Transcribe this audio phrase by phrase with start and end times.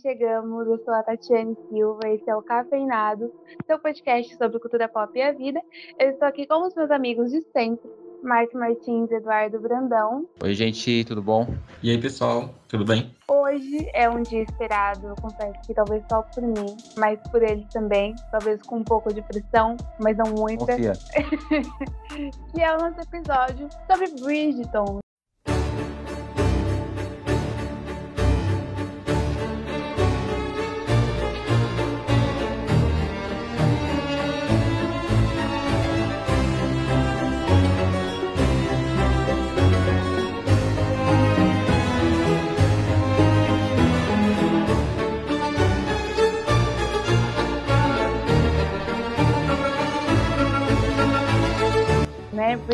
[0.00, 0.66] chegamos.
[0.66, 3.32] Eu sou a Tatiane Silva, esse é o Cafeinado,
[3.66, 5.60] seu podcast sobre cultura pop e a vida.
[5.98, 7.90] Eu estou aqui com os meus amigos de sempre,
[8.22, 10.26] Marco Martins e Eduardo Brandão.
[10.42, 11.46] Oi, gente, tudo bom?
[11.82, 13.14] E aí, pessoal, tudo bem?
[13.28, 17.66] Hoje é um dia esperado, eu confesso que talvez só por mim, mas por eles
[17.72, 20.66] também, talvez com um pouco de pressão, mas não muita.
[20.66, 20.92] Confia.
[22.54, 25.01] que é o nosso episódio sobre Bridgeton,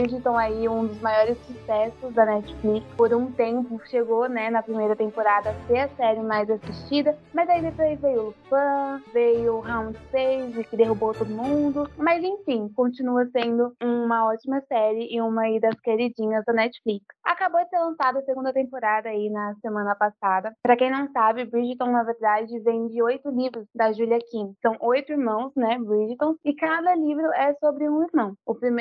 [0.08, 2.86] Bridgerton aí um dos maiores sucessos da Netflix.
[2.96, 7.48] Por um tempo chegou, né, na primeira temporada a ser a série mais assistida, mas
[7.48, 11.90] aí depois veio Fã, veio Round 6 que derrubou todo mundo.
[11.98, 17.04] Mas enfim, continua sendo uma ótima série e uma aí das queridinhas da Netflix.
[17.22, 20.54] Acabou de ser lançada a segunda temporada aí na semana passada.
[20.62, 24.54] Para quem não sabe, Bridgerton na verdade vem de oito livros da Julia Kim.
[24.62, 28.34] São oito irmãos, né, Bridgerton, e cada livro é sobre um irmão.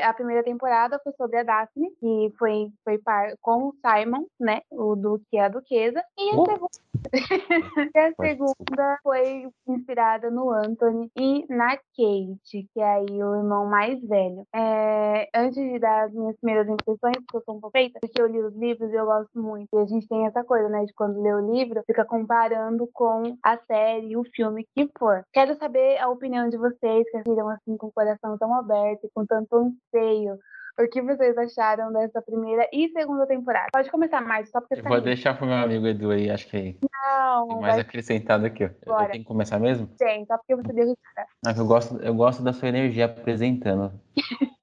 [0.03, 4.61] A primeira temporada foi sobre a Daphne, que foi, foi par com o Simon, né,
[4.71, 6.45] o Duque e a Duquesa, e a Uh.
[6.45, 6.87] segunda
[7.95, 13.65] e a segunda foi inspirada no Anthony e na Kate, que é aí o irmão
[13.65, 14.45] mais velho.
[14.53, 18.21] É, antes de dar as minhas primeiras impressões, porque eu sou um pouco feita, porque
[18.21, 19.67] eu li os livros e eu gosto muito.
[19.73, 23.37] E a gente tem essa coisa, né, de quando lê o livro, fica comparando com
[23.43, 25.23] a série, o filme que for.
[25.33, 29.09] Quero saber a opinião de vocês, que assistiram assim com o coração tão aberto e
[29.13, 30.37] com tanto anseio.
[30.79, 33.67] O que vocês acharam dessa primeira e segunda temporada?
[33.73, 36.47] Pode começar mais, só porque Eu tá vou deixar pro meu amigo Edu aí, acho
[36.47, 38.65] que Não, tem mais vai acrescentado aqui.
[38.65, 38.67] ó.
[38.67, 39.09] Eu Bora.
[39.09, 39.87] tenho que começar mesmo?
[39.97, 41.27] Tem, só porque você deu risada.
[41.43, 43.91] Ah, eu gosto, eu gosto da sua energia apresentando.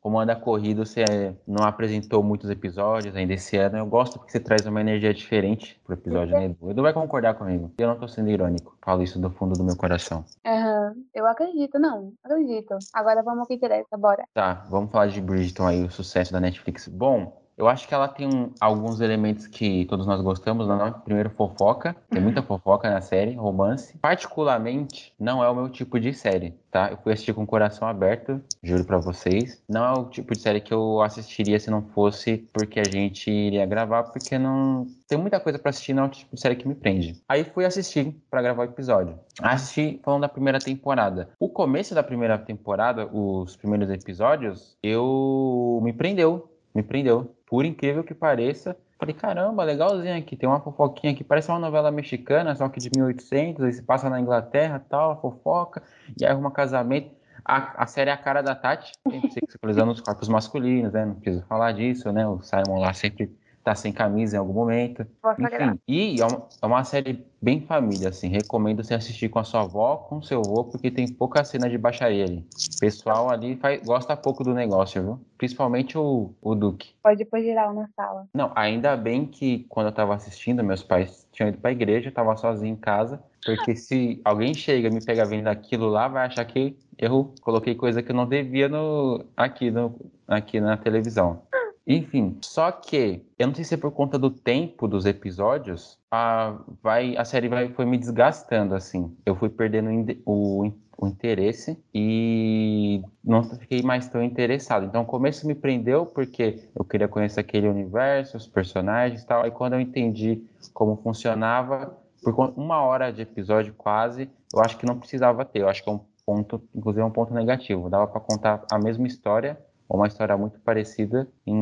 [0.00, 3.78] Como anda corrido, você eh, não apresentou muitos episódios ainda esse ano.
[3.78, 6.70] Eu gosto porque você traz uma energia diferente pro episódio, né, Edu?
[6.70, 7.72] Edu vai concordar comigo.
[7.78, 8.76] Eu não tô sendo irônico.
[8.82, 10.24] Falo isso do fundo do meu coração.
[10.46, 12.76] Aham, eu acredito, não, acredito.
[12.94, 14.24] Agora vamos ao que interessa, bora.
[14.32, 16.86] Tá, vamos falar de Bridgerton aí, o sucesso da Netflix.
[16.88, 20.90] Bom, eu acho que ela tem um- alguns elementos que todos nós gostamos, não é?
[20.90, 21.94] Primeiro, fofoca.
[22.08, 23.98] Tem muita fofoca na série, romance.
[23.98, 26.90] Particularmente, não é o meu tipo de série, tá?
[26.90, 29.62] Eu fui assistir com o coração aberto, juro pra vocês.
[29.68, 33.30] Não é o tipo de série que eu assistiria se não fosse porque a gente
[33.30, 34.86] iria gravar, porque não...
[35.08, 37.20] Tem muita coisa pra assistir, não é o tipo de série que me prende.
[37.28, 39.18] Aí fui assistir pra gravar o episódio.
[39.42, 41.30] Assisti falando da primeira temporada.
[41.40, 46.50] O começo da primeira temporada, os primeiros episódios, eu me prendeu.
[46.78, 47.34] Me prendeu.
[47.44, 50.36] Por incrível que pareça, falei, caramba, legalzinho aqui.
[50.36, 54.08] Tem uma fofoquinha aqui, parece uma novela mexicana, só que de 1800, aí se passa
[54.08, 55.82] na Inglaterra, tal, fofoca,
[56.20, 57.10] e aí arruma casamento.
[57.44, 61.04] A, a série é a cara da Tati, sempre sexualizando os corpos masculinos, né?
[61.04, 62.28] Não preciso falar disso, né?
[62.28, 63.28] O Simon lá sempre
[63.68, 65.06] tá sem camisa em algum momento.
[65.38, 68.28] Enfim, e é uma, é uma série bem família, assim.
[68.28, 71.68] Recomendo você assistir com a sua avó, com o seu avô, porque tem pouca cena
[71.68, 72.38] de baixaria ali.
[72.38, 75.20] O pessoal ali faz- gosta pouco do negócio, viu?
[75.36, 76.94] Principalmente o, o Duque.
[77.02, 78.26] Pode pôr geral na sala.
[78.32, 82.14] Não, ainda bem que quando eu tava assistindo, meus pais tinham ido pra igreja, eu
[82.14, 83.22] tava sozinho em casa.
[83.44, 87.74] Porque se alguém chega e me pega vendo aquilo lá, vai achar que eu coloquei
[87.74, 89.94] coisa que eu não devia no, aqui, no,
[90.26, 91.42] aqui na televisão.
[91.88, 96.54] Enfim, só que eu não sei se é por conta do tempo dos episódios, a,
[96.82, 99.16] vai, a série vai, foi me desgastando, assim.
[99.24, 99.88] Eu fui perdendo
[100.26, 104.84] o o, in- o interesse e não fiquei mais tão interessado.
[104.84, 109.42] Então, o começo me prendeu porque eu queria conhecer aquele universo, os personagens e tal.
[109.44, 110.42] Aí, quando eu entendi
[110.74, 115.60] como funcionava, por uma hora de episódio quase, eu acho que não precisava ter.
[115.60, 117.88] Eu acho que é um ponto, inclusive, é um ponto negativo.
[117.88, 119.56] Dava para contar a mesma história,
[119.88, 121.54] ou uma história muito parecida, em,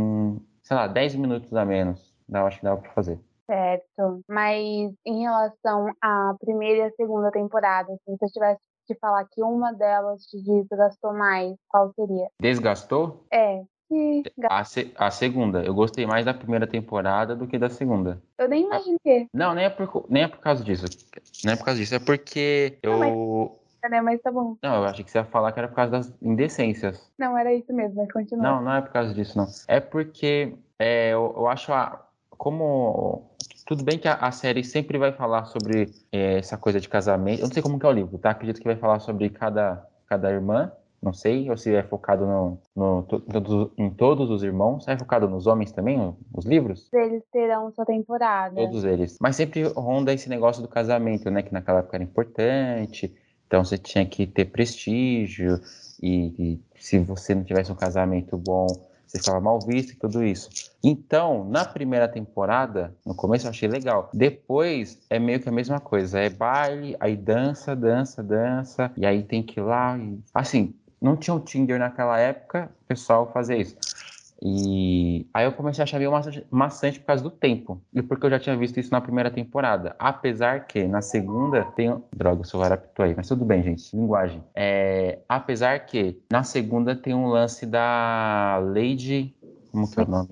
[0.67, 2.13] sei lá, 10 minutos a menos.
[2.29, 3.19] Eu acho que dava para fazer.
[3.49, 4.21] Certo.
[4.29, 9.41] Mas em relação à primeira e à segunda temporada, se você tivesse que falar que
[9.43, 12.27] uma delas te desgastou mais, qual seria?
[12.41, 13.25] Desgastou?
[13.33, 13.63] É.
[14.37, 15.63] ga- A, se- a segunda.
[15.65, 18.21] Eu gostei mais da primeira temporada do que da segunda.
[18.37, 20.87] Eu nem imagino que, Não, nem é por, nem é por causa disso.
[21.45, 21.95] Nem é por causa disso.
[21.95, 22.99] É porque eu.
[22.99, 23.57] Não,
[23.89, 24.01] né?
[24.01, 24.57] Mas tá bom.
[24.63, 27.11] Não, eu achei que você ia falar que era por causa das indecências.
[27.19, 28.43] Não, era isso mesmo, mas continua.
[28.43, 29.47] Não, não é por causa disso, não.
[29.69, 33.31] É porque é, eu, eu acho a, como
[33.67, 37.41] tudo bem que a, a série sempre vai falar sobre é, essa coisa de casamento.
[37.41, 38.31] Eu não sei como que é o livro, tá?
[38.31, 40.71] Acredito que vai falar sobre cada, cada irmã
[41.03, 43.07] Não sei, ou se é focado no, no,
[43.77, 44.87] em todos os irmãos.
[44.89, 46.89] É focado nos homens também, os livros?
[46.93, 48.55] Eles terão sua temporada.
[48.55, 49.19] Todos eles.
[49.21, 51.43] Mas sempre ronda esse negócio do casamento, né?
[51.43, 53.15] Que naquela época era importante.
[53.47, 55.61] Então você tinha que ter prestígio.
[56.03, 58.67] E, e se você não tivesse um casamento bom,
[59.07, 60.51] você ficava mal visto e tudo isso.
[60.83, 64.11] Então, na primeira temporada, no começo eu achei legal.
[64.13, 66.21] Depois é meio que a mesma coisa.
[66.21, 68.93] É baile, aí dança, dança, dança.
[68.97, 69.97] E aí tem que ir lá.
[69.97, 70.19] E...
[70.35, 73.77] Assim, não tinha um Tinder naquela época, o pessoal fazia isso.
[74.43, 76.13] E aí eu comecei a achar meio
[76.51, 77.81] maçante por causa do tempo.
[77.93, 79.97] E porque eu já tinha visto isso na primeira temporada.
[79.99, 82.03] Apesar que na segunda tem.
[82.15, 83.97] Droga, o celular apitou aí, mas tudo bem, gente.
[83.97, 84.43] Linguagem.
[84.55, 85.21] É...
[85.29, 89.35] Apesar que na segunda tem um lance da Lady.
[89.73, 90.29] Como que é o nome?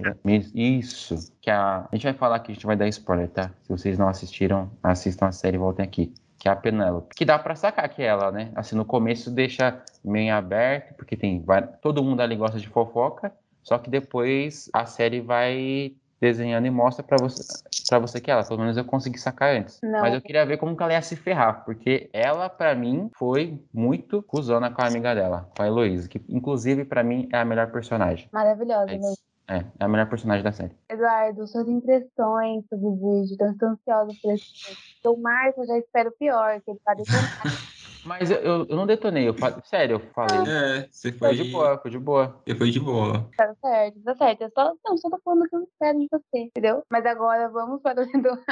[0.55, 1.33] Isso.
[1.41, 1.87] Que a...
[1.91, 3.51] a gente vai falar aqui, a gente vai dar spoiler, tá?
[3.63, 6.13] Se vocês não assistiram, assistam a série e voltem aqui
[6.45, 7.15] que é a Penélope.
[7.15, 8.53] Que dá para sacar que é ela, né?
[8.55, 11.43] Assim, no começo deixa meio aberto, porque tem
[11.81, 13.33] todo mundo ali gosta de fofoca,
[13.65, 17.43] só que depois a série vai desenhando e mostra para você
[17.89, 19.79] para você que é ela, pelo menos eu consegui sacar antes.
[19.83, 20.01] Não.
[20.01, 23.61] Mas eu queria ver como que ela ia se ferrar, porque ela para mim foi
[23.73, 27.45] muito cuzona com a amiga dela, com a Heloísa, que inclusive para mim é a
[27.45, 28.29] melhor personagem.
[28.33, 29.17] Maravilhosa, é mesmo.
[29.47, 30.73] É, é a melhor personagem da série.
[30.89, 35.13] Eduardo, suas impressões sobre o vídeo, tô ansiosa por esse vídeo.
[35.13, 37.43] O Marco eu já espero pior, que ele detonar.
[38.05, 40.53] Mas eu, eu, eu, não detonei, eu falei, sério, eu falei.
[40.53, 41.29] É, você foi.
[41.29, 42.43] Foi de boa, foi de boa.
[42.47, 43.31] Eu fui de boa.
[43.37, 44.43] Tá certo, tá certo.
[44.43, 46.83] Eu só, não, só tô falando que eu espero de você, entendeu?
[46.91, 48.45] Mas agora vamos para o Eduardo.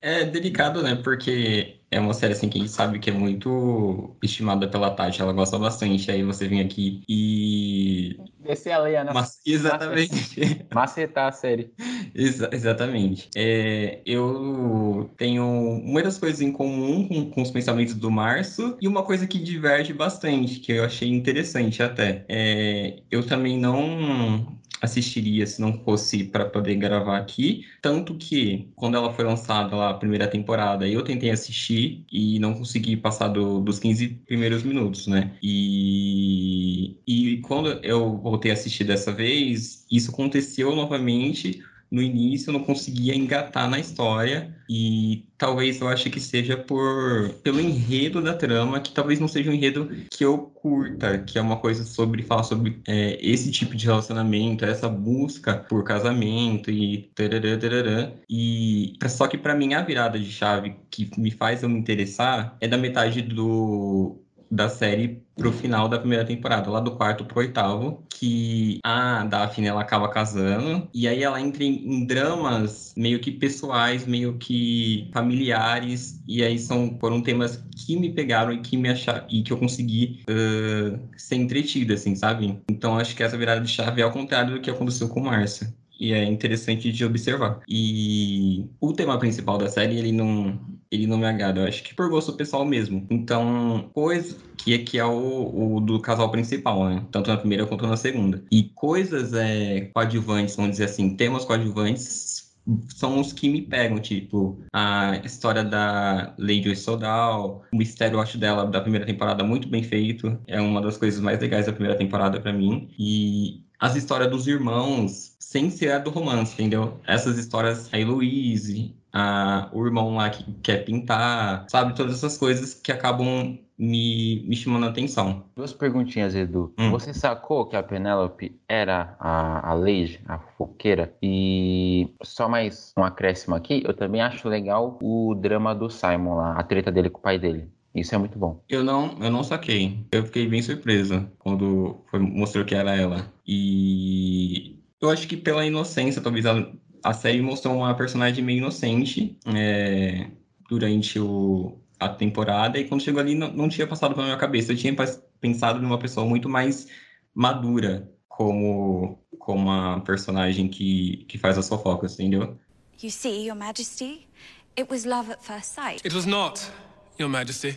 [0.00, 0.96] É delicado, né?
[0.96, 5.22] Porque é uma série assim que a gente sabe que é muito estimada pela Tati,
[5.22, 6.10] ela gosta bastante.
[6.10, 8.16] Aí você vem aqui e.
[8.40, 9.12] Descer a lenha, né?
[9.14, 10.66] Mas, exatamente.
[10.74, 11.72] Macetar a série.
[12.14, 13.30] Exa exatamente.
[13.34, 19.04] É, eu tenho muitas coisas em comum com, com os pensamentos do Março e uma
[19.04, 22.26] coisa que diverge bastante, que eu achei interessante até.
[22.28, 24.54] É, eu também não
[24.84, 27.64] assistiria se não fosse para poder gravar aqui.
[27.82, 32.54] Tanto que, quando ela foi lançada lá, a primeira temporada, eu tentei assistir e não
[32.54, 35.36] consegui passar do, dos 15 primeiros minutos, né?
[35.42, 41.62] E, e quando eu voltei a assistir dessa vez, isso aconteceu novamente
[41.94, 47.30] no início eu não conseguia engatar na história e talvez eu ache que seja por
[47.42, 51.42] pelo enredo da trama, que talvez não seja um enredo que eu curta, que é
[51.42, 57.10] uma coisa sobre falar sobre é, esse tipo de relacionamento, essa busca por casamento e
[57.14, 58.12] tarará, tarará.
[58.28, 62.56] e só que para mim a virada de chave que me faz eu me interessar
[62.60, 67.40] é da metade do da série pro final da primeira temporada, lá do quarto pro
[67.40, 73.18] oitavo, que a Daphne ela acaba casando e aí ela entra em, em dramas meio
[73.20, 78.76] que pessoais, meio que familiares e aí são foram temas que me pegaram e que
[78.76, 82.58] me acharam e que eu consegui uh, ser entretido, assim, sabe?
[82.70, 85.74] Então acho que essa virada de chave é ao contrário do que aconteceu com Márcia
[85.98, 87.60] e é interessante de observar.
[87.68, 91.94] E o tema principal da série, ele não, ele não me agrada, eu acho que
[91.94, 93.06] por gosto pessoal mesmo.
[93.10, 97.04] Então, coisa que aqui é o, o, do casal principal, né?
[97.10, 98.42] Tanto na primeira quanto na segunda.
[98.50, 102.44] E coisas é, coadjuvantes, vamos dizer assim, temas coadjuvantes
[102.88, 108.38] são os que me pegam, tipo, a história da Lady Sodal, o mistério, eu acho,
[108.38, 111.96] dela da primeira temporada muito bem feito, é uma das coisas mais legais da primeira
[111.96, 116.98] temporada para mim, e as histórias dos irmãos, sem ser a do romance, entendeu?
[117.06, 121.94] Essas histórias, a Heloise, a, o irmão lá que quer pintar, sabe?
[121.94, 125.44] Todas essas coisas que acabam me, me chamando a atenção.
[125.54, 126.74] Duas perguntinhas, Edu.
[126.76, 126.90] Hum.
[126.90, 131.14] Você sacou que a Penélope era a, a Lady, a foqueira?
[131.22, 136.58] E só mais um acréscimo aqui, eu também acho legal o drama do Simon lá,
[136.58, 137.70] a treta dele com o pai dele.
[137.94, 138.60] Isso é muito bom.
[138.68, 140.04] Eu não, eu não saquei.
[140.10, 143.32] Eu fiquei bem surpresa quando foi, mostrou que era ela.
[143.46, 146.66] E eu acho que pela inocência, talvez a,
[147.04, 150.26] a série mostrou uma personagem meio inocente é,
[150.66, 152.78] durante o, a temporada.
[152.78, 154.72] E quando chegou ali, não, não tinha passado pela minha cabeça.
[154.72, 154.96] Eu tinha
[155.38, 156.88] pensado numa pessoa muito mais
[157.34, 162.58] madura como, como a personagem que, que faz as fofocas, entendeu?
[163.02, 164.26] You see, Your Majesty,
[164.74, 166.00] it was love at first sight.
[166.06, 166.70] It was not.
[167.18, 167.76] Your Majesty,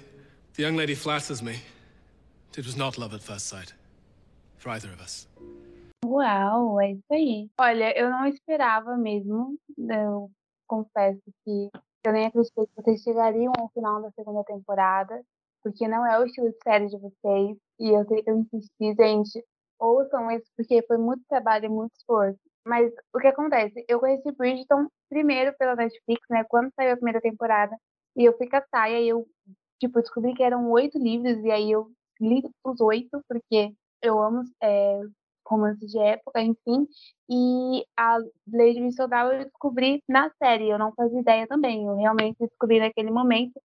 [0.53, 1.59] the young lady flatters me.
[2.57, 3.73] It was not love at first sight.
[4.57, 5.27] For either of us.
[6.09, 7.49] Uau, é isso aí.
[7.59, 9.57] Olha, eu não esperava mesmo.
[9.77, 10.31] Eu
[10.65, 11.69] confesso que
[12.05, 15.21] eu nem acreditei que vocês chegariam ao final da segunda temporada,
[15.61, 17.57] porque não é o estilo de série de vocês.
[17.79, 19.43] E eu tenho que insistir, gente,
[19.77, 22.39] ouçam isso, porque foi muito trabalho e muito esforço.
[22.65, 23.83] Mas o que acontece?
[23.87, 26.43] Eu conheci Bridgeton primeiro pela Netflix, né?
[26.45, 27.75] Quando saiu a primeira temporada.
[28.15, 29.27] E eu fui caçar, e aí eu,
[29.79, 34.43] tipo, descobri que eram oito livros, e aí eu li os oito, porque eu amo
[34.61, 35.01] é,
[35.49, 36.87] romances de época, enfim.
[37.29, 38.17] E a
[38.51, 41.85] Lady Whistledown eu descobri na série, eu não fazia ideia também.
[41.85, 43.59] Eu realmente descobri naquele momento.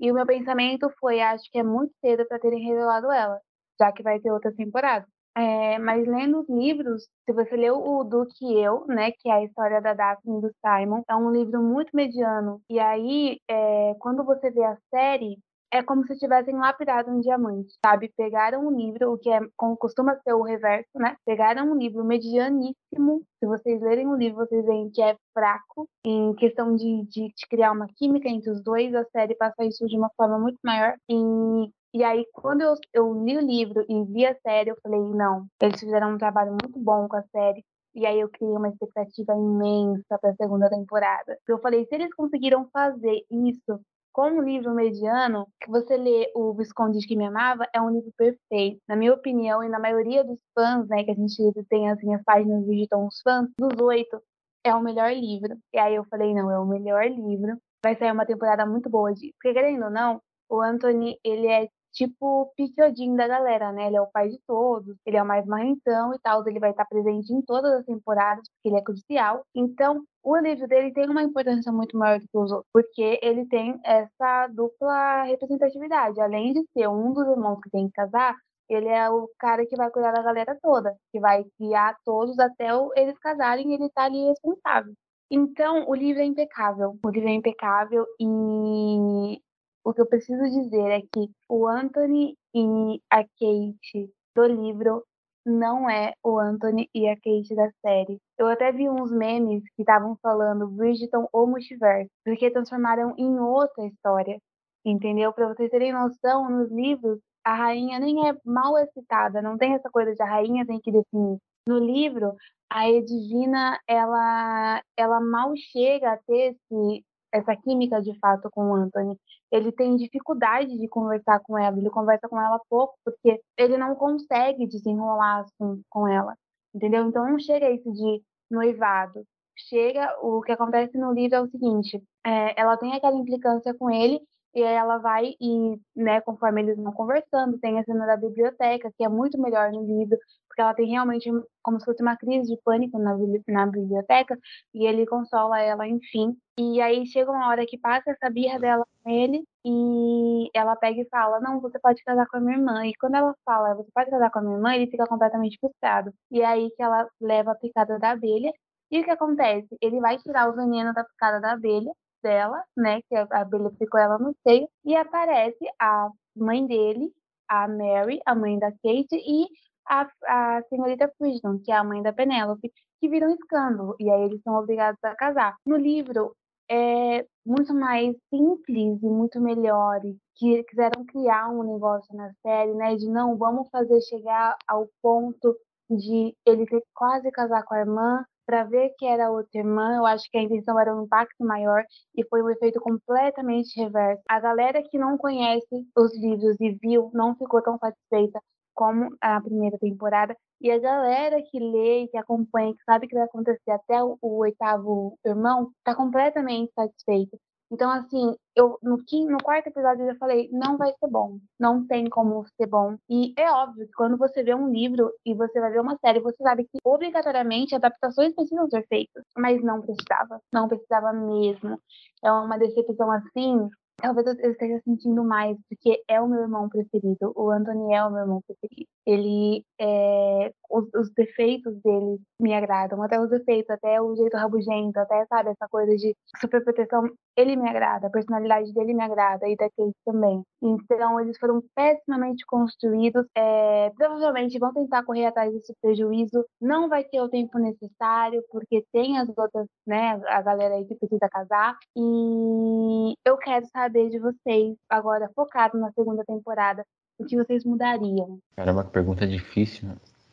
[0.00, 3.40] E o meu pensamento foi: acho que é muito cedo para terem revelado ela,
[3.80, 5.06] já que vai ter outra temporada.
[5.36, 9.34] É, mas lendo os livros, se você leu o Duque e Eu, né, que é
[9.34, 12.60] a história da Daphne e do Simon, é um livro muito mediano.
[12.68, 15.38] E aí, é, quando você vê a série,
[15.72, 18.12] é como se tivessem lapidado um diamante, sabe?
[18.16, 19.40] Pegaram um livro, o que é,
[19.78, 21.16] costuma ser o reverso, né?
[21.26, 23.22] Pegaram um livro medianíssimo.
[23.38, 27.46] Se vocês lerem o livro, vocês veem que é fraco em questão de, de, de
[27.48, 28.94] criar uma química entre os dois.
[28.94, 30.94] A série passa isso de uma forma muito maior.
[31.08, 35.00] E e aí, quando eu, eu li o livro e vi a série, eu falei,
[35.00, 37.64] não, eles fizeram um trabalho muito bom com a série.
[37.94, 41.38] E aí eu criei uma expectativa imensa para a segunda temporada.
[41.48, 43.80] Eu falei, se eles conseguiram fazer isso
[44.18, 47.88] com um livro mediano, que você lê o Visconde de que me amava, é um
[47.88, 48.80] livro perfeito.
[48.88, 51.36] Na minha opinião, e na maioria dos fãs, né, que a gente
[51.68, 54.20] tem assim, as páginas visitam os fãs, dos oito,
[54.64, 55.56] é o melhor livro.
[55.72, 57.56] E aí eu falei, não, é o melhor livro.
[57.80, 59.32] Vai sair uma temporada muito boa de.
[59.34, 60.20] Porque querendo ou não,
[60.50, 63.88] o Anthony, ele é tipo o Pichodinho da galera, né?
[63.88, 66.70] Ele é o pai de todos, ele é o mais marrentão e tal, ele vai
[66.70, 69.44] estar presente em todas as temporadas, porque ele é crucial.
[69.54, 73.46] Então, o livro dele tem uma importância muito maior do que os outros, porque ele
[73.46, 76.20] tem essa dupla representatividade.
[76.20, 78.36] Além de ser um dos irmãos que tem que casar,
[78.68, 82.68] ele é o cara que vai cuidar da galera toda, que vai guiar todos até
[82.96, 84.92] eles casarem e ele tá ali responsável.
[85.30, 86.96] Então, o livro é impecável.
[87.04, 89.40] O livro é impecável e
[89.88, 95.02] o que eu preciso dizer é que o Anthony e a Kate do livro
[95.46, 98.18] não é o Anthony e a Kate da série.
[98.36, 103.86] Eu até vi uns memes que estavam falando Bridgerton ou Multiverso, porque transformaram em outra
[103.86, 104.38] história,
[104.84, 105.32] entendeu?
[105.32, 109.88] Para vocês terem noção, nos livros a rainha nem é mal citada, não tem essa
[109.88, 111.38] coisa de a rainha tem que definir.
[111.66, 112.34] No livro,
[112.68, 118.74] a Edvina, ela, ela mal chega a ter esse, essa química de fato com o
[118.74, 119.16] Anthony.
[119.50, 123.94] Ele tem dificuldade de conversar com ela, ele conversa com ela pouco porque ele não
[123.94, 126.34] consegue desenrolar com, com ela,
[126.74, 127.06] entendeu?
[127.08, 129.24] Então não chega isso de noivado.
[129.56, 133.90] Chega, o que acontece no livro é o seguinte: é, ela tem aquela implicância com
[133.90, 134.20] ele
[134.54, 138.92] e aí ela vai e, né, conforme eles vão conversando, tem a cena da biblioteca,
[138.96, 141.30] que é muito melhor no livro, porque ela tem realmente
[141.62, 143.16] como se fosse uma crise de pânico na,
[143.48, 144.38] na biblioteca,
[144.74, 146.36] e ele consola ela, enfim.
[146.58, 151.00] E aí chega uma hora que passa essa birra dela com ele, e ela pega
[151.00, 152.86] e fala: Não, você pode casar com a minha irmã.
[152.86, 156.12] E quando ela fala, você pode casar com a minha irmã, ele fica completamente frustrado.
[156.30, 158.52] E é aí que ela leva a picada da abelha.
[158.90, 159.68] E o que acontece?
[159.80, 164.00] Ele vai tirar o veneno da picada da abelha, dela, né, que a abelha ficou
[164.00, 167.12] ela no seio, e aparece a mãe dele,
[167.48, 169.46] a Mary, a mãe da Kate, e
[169.88, 172.70] a, a senhorita Friston, que é a mãe da Penélope,
[173.00, 175.56] que viram um escândalo, e aí eles são obrigados a casar.
[175.64, 176.34] No livro,
[176.70, 180.00] é muito mais simples e muito melhor,
[180.36, 185.56] que quiseram criar um negócio na série, né, de não, vamos fazer chegar ao ponto
[185.90, 190.06] de ele ter quase casar com a irmã, para ver que era outra irmã, eu
[190.06, 191.84] acho que a intenção era um impacto maior
[192.16, 194.22] e foi um efeito completamente reverso.
[194.26, 198.40] A galera que não conhece os livros e viu não ficou tão satisfeita
[198.74, 200.34] como a primeira temporada.
[200.62, 204.38] E a galera que lê, que acompanha, que sabe que vai acontecer até o, o
[204.38, 207.36] oitavo irmão, está completamente satisfeita.
[207.70, 211.38] Então, assim, eu no, quinto, no quarto episódio eu já falei, não vai ser bom.
[211.58, 212.96] Não tem como ser bom.
[213.08, 216.20] E é óbvio que quando você vê um livro e você vai ver uma série,
[216.20, 219.24] você sabe que obrigatoriamente adaptações precisam ser feitas.
[219.36, 220.40] Mas não precisava.
[220.52, 221.78] Não precisava mesmo.
[222.24, 223.68] É uma decepção assim
[224.00, 227.32] Talvez eu esteja sentindo mais, porque é o meu irmão preferido.
[227.34, 228.88] O Anthony é o meu irmão preferido.
[229.04, 235.00] Ele, é, os, os, defeitos dele me agradam, até os defeitos, até o jeito rabugento,
[235.00, 239.56] até, sabe, essa coisa de superproteção, ele me agrada, a personalidade dele me agrada, e
[239.56, 240.42] da Kate também.
[240.62, 247.02] Então, eles foram pessimamente construídos, é, provavelmente vão tentar correr atrás desse prejuízo, não vai
[247.02, 251.76] ter o tempo necessário, porque tem as outras, né, a galera aí que precisa casar,
[251.96, 256.84] e eu quero saber saber de vocês, agora focado na segunda temporada,
[257.18, 258.38] o que vocês mudariam?
[258.54, 259.88] Caramba, que pergunta difícil.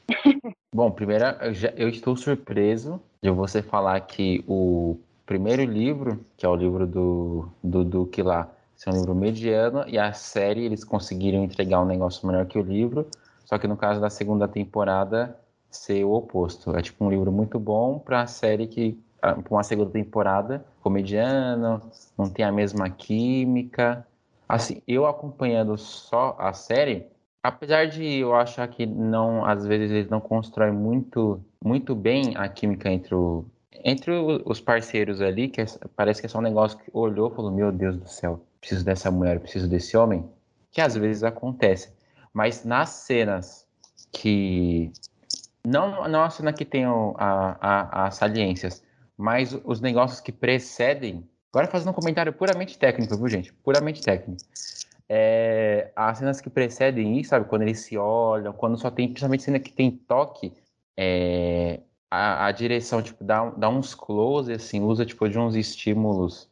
[0.76, 6.46] Bom, primeiro, eu, já, eu estou surpreso de você falar que o primeiro livro, que
[6.46, 8.52] é o livro do, do Duque lá,
[8.86, 12.62] é um livro mediano, e a série eles conseguiram entregar um negócio melhor que o
[12.62, 13.08] livro,
[13.46, 15.40] só que no caso da segunda temporada
[15.72, 16.76] ser o oposto.
[16.76, 21.82] É tipo um livro muito bom para a série que para uma segunda temporada comediano,
[22.16, 24.06] não tem a mesma química.
[24.48, 27.08] Assim, eu acompanhando só a série,
[27.42, 32.48] apesar de eu achar que não, às vezes eles não constroem muito, muito bem a
[32.48, 33.44] química entre, o,
[33.84, 34.12] entre
[34.46, 35.66] os parceiros ali, que é,
[35.96, 38.86] parece que é só um negócio que olhou e falou, meu Deus do céu, preciso
[38.86, 40.24] dessa mulher, preciso desse homem,
[40.72, 41.92] que às vezes acontece.
[42.32, 43.66] Mas nas cenas
[44.12, 44.92] que
[45.66, 48.85] não, não a cena que tem o, a, a, as saliências,
[49.18, 51.28] mas os negócios que precedem.
[51.54, 53.54] Agora fazendo um comentário puramente técnico, viu, gente?
[53.54, 54.42] Puramente técnico.
[55.08, 57.46] É, as cenas que precedem isso, sabe?
[57.46, 60.52] Quando eles se olham, quando só tem, principalmente cena que tem toque,
[60.98, 61.80] é,
[62.10, 66.50] a, a, direção, tipo, dá, dá uns close, assim, usa, tipo, de uns estímulos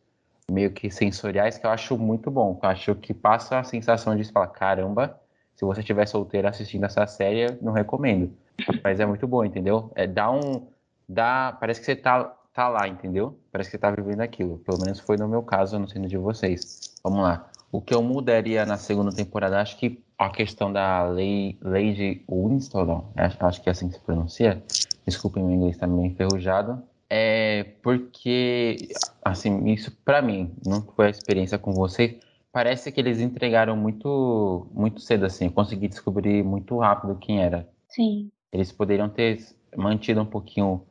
[0.52, 2.60] meio que sensoriais que eu acho muito bom.
[2.62, 5.20] Eu acho que passa a sensação de falar, caramba,
[5.56, 8.36] se você estiver solteiro assistindo essa série, não recomendo.
[8.84, 9.92] Mas é muito bom, entendeu?
[9.96, 10.68] É, dá um.
[11.08, 13.38] Dá, parece que você tá, tá lá, entendeu?
[13.52, 14.60] Parece que você tá vivendo aquilo.
[14.60, 16.96] Pelo menos foi no meu caso, eu não sei no de vocês.
[17.04, 17.50] Vamos lá.
[17.72, 22.86] O que eu mudaria na segunda temporada, acho que a questão da lei, Lady Winston,
[22.86, 24.64] não, acho, acho que é assim que se pronuncia.
[25.06, 26.82] Desculpem, meu inglês tá meio enferrujado.
[27.10, 28.90] É porque,
[29.24, 32.16] assim, isso para mim, não foi a experiência com vocês,
[32.52, 35.46] parece que eles entregaram muito, muito cedo, assim.
[35.46, 37.68] Eu consegui descobrir muito rápido quem era.
[37.88, 38.30] Sim.
[38.52, 39.44] Eles poderiam ter
[39.76, 40.84] mantido um pouquinho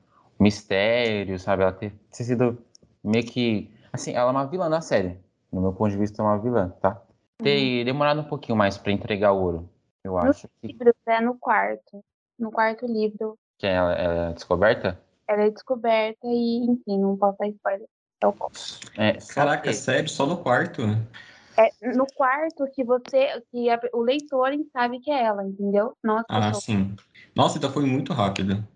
[0.43, 1.63] mistério, sabe?
[1.63, 2.59] Ela ter, ter sido
[3.03, 3.71] meio que.
[3.93, 5.19] Assim, ela é uma vilã na série.
[5.53, 7.01] No meu ponto de vista, é uma vilã, tá?
[7.43, 7.85] Ter uhum.
[7.85, 9.71] demorado um pouquinho mais para entregar o ouro,
[10.03, 10.49] eu no acho.
[10.63, 12.05] No livro, é no quarto.
[12.39, 13.39] No quarto livro.
[13.59, 15.01] Que ela, ela é descoberta?
[15.29, 17.89] Ela é descoberta e, enfim, não posso dar spoiler.
[18.21, 18.35] É o
[18.97, 19.75] é, Caraca, que...
[19.75, 20.09] sério?
[20.09, 20.83] Só no quarto?
[21.57, 25.97] É no quarto que você, que a, o leitor sabe que é ela, entendeu?
[26.03, 26.95] Nossa, ah, sim.
[27.35, 28.67] Nossa, então foi muito rápido.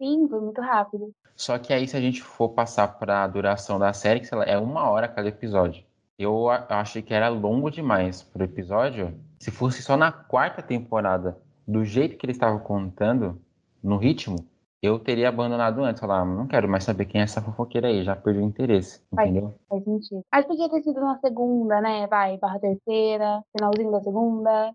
[0.00, 1.12] Sim, foi muito rápido.
[1.36, 4.56] Só que aí, se a gente for passar para a duração da série, que é
[4.56, 5.84] uma hora cada episódio.
[6.18, 9.14] Eu achei que era longo demais pro episódio.
[9.38, 11.38] Se fosse só na quarta temporada,
[11.68, 13.38] do jeito que eles estavam contando,
[13.82, 14.36] no ritmo,
[14.82, 16.00] eu teria abandonado antes.
[16.00, 19.54] Falar, não quero mais saber quem é essa fofoqueira aí, já perdi o interesse, entendeu?
[19.68, 20.24] Faz sentido.
[20.32, 22.06] Mas podia ter sido na segunda, né?
[22.06, 24.72] Vai, barra terceira, finalzinho da segunda.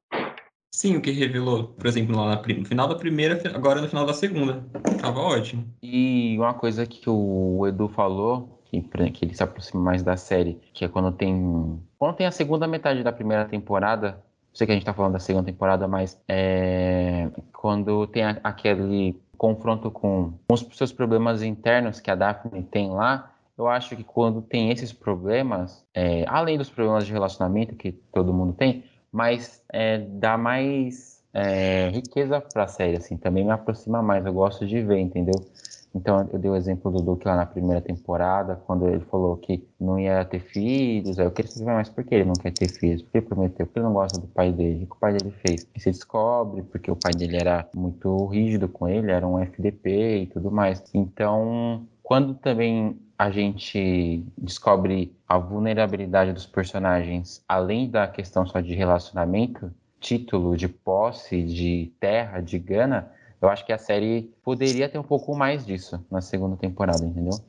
[0.76, 4.14] Sim, o que revelou, por exemplo, lá no final da primeira, agora no final da
[4.14, 4.62] segunda.
[5.00, 5.66] Tava ótimo.
[5.82, 10.60] E uma coisa que o Edu falou, que, que ele se aproxima mais da série,
[10.74, 11.82] que é quando tem.
[11.98, 14.22] Quando tem a segunda metade da primeira temporada,
[14.54, 19.18] sei que a gente tá falando da segunda temporada, mas é, quando tem a, aquele
[19.38, 24.04] confronto com, com os seus problemas internos que a Daphne tem lá, eu acho que
[24.04, 28.84] quando tem esses problemas, é, além dos problemas de relacionamento que todo mundo tem,
[29.16, 34.34] mas é, dá mais é, riqueza para a série, assim, também me aproxima mais, eu
[34.34, 35.48] gosto de ver, entendeu?
[35.96, 39.66] Então, eu dei o exemplo do Duke lá na primeira temporada, quando ele falou que
[39.80, 41.18] não ia ter filhos.
[41.18, 43.26] Aí eu queria saber mais por que ele não quer ter filhos, por que ele
[43.26, 45.66] prometeu, por que ele não gosta do pai dele, o que o pai dele fez.
[45.74, 50.24] E você descobre porque o pai dele era muito rígido com ele, era um FDP
[50.24, 50.84] e tudo mais.
[50.94, 58.76] Então, quando também a gente descobre a vulnerabilidade dos personagens, além da questão só de
[58.76, 65.00] relacionamento, título, de posse, de terra, de gana, eu acho que a série poderia ter
[65.00, 67.40] um pouco mais disso na segunda temporada, entendeu?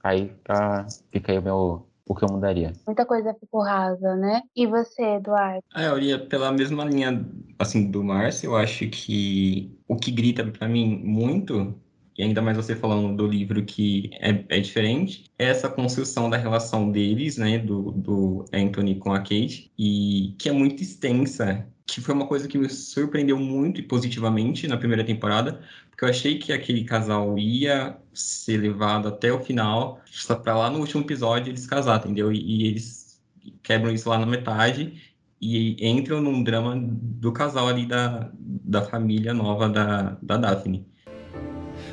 [0.00, 2.72] Aí tá, fica aí o meu o que eu mudaria.
[2.86, 4.40] Muita coisa ficou rasa, né?
[4.56, 5.62] E você, Eduardo?
[5.74, 7.22] Ah, eu ia pela mesma linha,
[7.58, 8.46] assim, do Márcio.
[8.46, 11.74] Eu acho que o que grita para mim muito,
[12.18, 16.36] e ainda mais você falando do livro que é, é diferente, é essa construção da
[16.36, 22.02] relação deles, né, do, do Anthony com a Kate, e que é muito extensa que
[22.02, 26.38] foi uma coisa que me surpreendeu muito e positivamente na primeira temporada, porque eu achei
[26.38, 30.00] que aquele casal ia ser levado até o final,
[30.42, 32.30] para lá no último episódio eles casar, entendeu?
[32.30, 33.22] E, e, eles
[33.62, 35.00] quebram isso lá na metade
[35.40, 40.86] e entram num drama do casal ali da, da família nova da, da Daphne.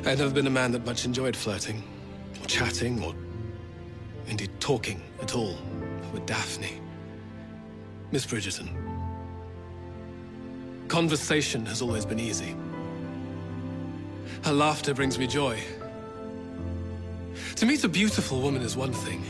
[0.04, 1.82] I've never been a man that much enjoyed flirting,
[2.40, 3.14] or chatting, or
[4.28, 5.56] indeed talking at all
[6.12, 6.80] with Daphne.
[8.12, 8.68] Miss Bridgerton.
[10.88, 12.54] Conversation has always been easy.
[14.44, 15.60] Her laughter brings me joy.
[17.56, 19.24] To meet a beautiful woman is one thing,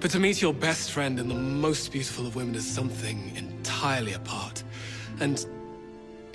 [0.00, 4.12] but to meet your best friend and the most beautiful of women is something entirely
[4.12, 4.62] apart.
[5.20, 5.44] And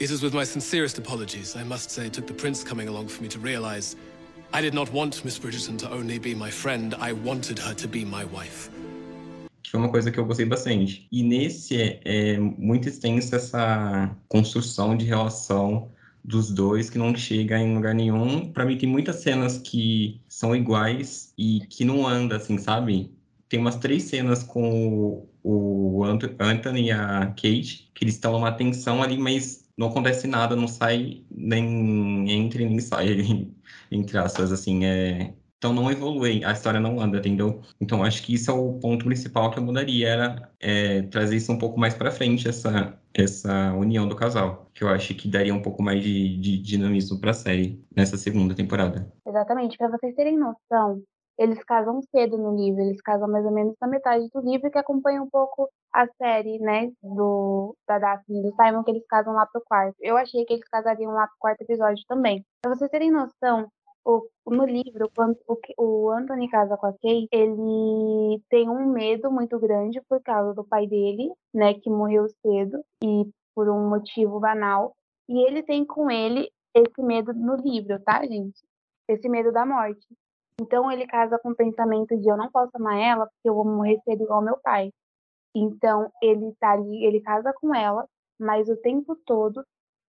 [0.01, 3.07] it is with my sincerest apologies, I must say it took the prince coming along
[3.09, 3.95] for me to realize
[4.51, 7.87] I did not want Miss Bridgerton to only be my friend, I wanted her to
[7.87, 8.71] be my wife.
[9.69, 11.07] foi uma coisa que eu gostei bastante.
[11.11, 15.87] E nesse é, é muito extensa essa construção de relação
[16.25, 18.51] dos dois que não chega em lugar nenhum.
[18.51, 23.13] Para mim tem muitas cenas que são iguais e que não anda assim, sabe?
[23.47, 28.51] Tem umas três cenas com o, o Anthony e a Kate que eles estão numa
[28.51, 33.47] tensão ali, mas não acontece nada, não sai nem entre nem sai,
[33.91, 35.33] entre aspas, assim, é...
[35.57, 37.61] Então não evolui, a história não anda, entendeu?
[37.79, 41.51] Então acho que isso é o ponto principal que eu mudaria, era é, trazer isso
[41.51, 45.53] um pouco mais para frente, essa, essa união do casal, que eu acho que daria
[45.53, 49.13] um pouco mais de, de dinamismo para a série nessa segunda temporada.
[49.23, 51.03] Exatamente, para vocês terem noção,
[51.37, 54.77] eles casam cedo no livro, eles casam mais ou menos na metade do livro, que
[54.77, 59.33] acompanha um pouco a série, né, do, da Daphne e do Simon, que eles casam
[59.33, 59.95] lá pro quarto.
[59.99, 62.45] Eu achei que eles casariam lá pro quarto episódio também.
[62.61, 63.67] Pra vocês terem noção,
[64.05, 69.31] o, no livro, quando o, o Anthony casa com a Kate, ele tem um medo
[69.31, 74.39] muito grande por causa do pai dele, né, que morreu cedo e por um motivo
[74.39, 74.95] banal.
[75.29, 78.59] E ele tem com ele esse medo no livro, tá, gente?
[79.07, 80.05] Esse medo da morte.
[80.61, 83.65] Então ele casa com o pensamento de eu não posso amar ela porque eu vou
[83.65, 84.91] morrer cedo igual meu pai.
[85.55, 88.07] Então ele tá ali, ele casa com ela,
[88.39, 89.65] mas o tempo todo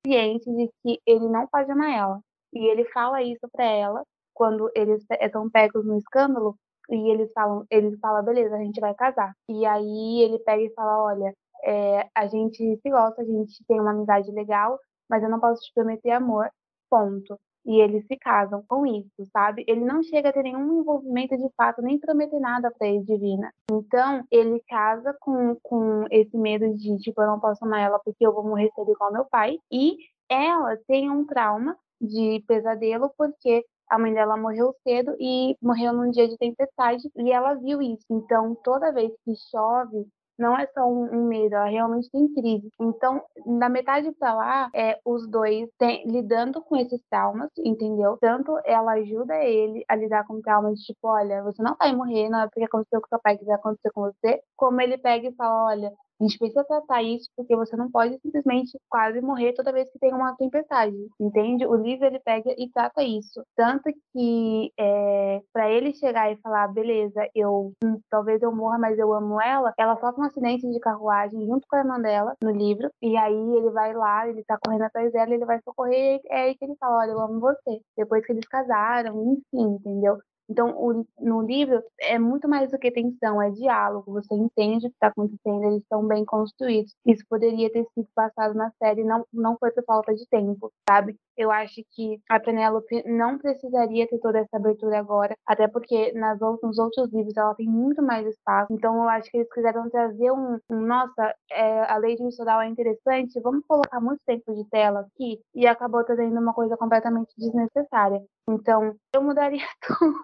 [0.06, 2.20] ciente de que ele não pode amar ela.
[2.54, 6.56] E ele fala isso para ela quando eles estão pegos no escândalo
[6.90, 9.34] e eles falam, ele fala, beleza, a gente vai casar.
[9.50, 11.34] E aí ele pega e fala, olha,
[11.64, 14.78] é, a gente se gosta, a gente tem uma amizade legal,
[15.10, 16.50] mas eu não posso te prometer amor,
[16.90, 19.64] ponto e eles se casam com isso, sabe?
[19.68, 23.54] Ele não chega a ter nenhum envolvimento de fato, nem prometer nada para ele divina.
[23.72, 28.26] Então, ele casa com, com esse medo de, tipo, eu não posso amar ela porque
[28.26, 29.58] eu vou morrer cedo igual meu pai.
[29.72, 29.98] E
[30.30, 36.10] ela tem um trauma de pesadelo porque a mãe dela morreu cedo e morreu num
[36.10, 38.06] dia de tempestade e ela viu isso.
[38.10, 42.70] Então, toda vez que chove, não é só um, um, medo, ela realmente tem crise.
[42.80, 48.18] Então, na metade pra lá, é os dois tem, lidando com esses traumas, entendeu?
[48.20, 52.42] Tanto ela ajuda ele a lidar com traumas, tipo, olha, você não vai morrer, não
[52.42, 55.36] é porque aconteceu com seu pai que vai acontecer com você, como ele pega e
[55.36, 59.72] fala, olha, a gente precisa tratar isso porque você não pode simplesmente quase morrer toda
[59.74, 61.66] vez que tem uma tempestade, entende?
[61.66, 63.44] O livro ele pega e trata isso.
[63.56, 69.00] Tanto que é, para ele chegar e falar, beleza, eu hum, talvez eu morra, mas
[69.00, 72.52] eu amo ela, ela sofre um acidente de carruagem junto com a irmã dela no
[72.52, 76.28] livro, e aí ele vai lá, ele tá correndo atrás dela, ele vai socorrer, e
[76.30, 77.82] é aí que ele fala, olha, eu amo você.
[77.98, 80.20] Depois que eles casaram, enfim, entendeu?
[80.50, 84.12] Então, o, no livro é muito mais do que tensão, é diálogo.
[84.14, 86.96] Você entende o que está acontecendo, eles estão bem construídos.
[87.06, 91.16] Isso poderia ter sido passado na série, não, não foi por falta de tempo, sabe?
[91.42, 96.40] Eu acho que a Penélope não precisaria ter toda essa abertura agora, até porque nas,
[96.40, 98.72] nos outros livros ela tem muito mais espaço.
[98.72, 102.62] Então, eu acho que eles quiseram trazer um, um nossa, é, a lei de Mistoral
[102.62, 107.34] é interessante, vamos colocar muito tempo de tela aqui, e acabou trazendo uma coisa completamente
[107.36, 108.22] desnecessária.
[108.48, 110.22] Então, eu mudaria tudo.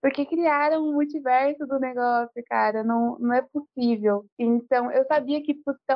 [0.00, 2.82] Porque criaram um multiverso do negócio, cara.
[2.84, 4.24] Não, não é possível.
[4.38, 5.54] Então, eu sabia que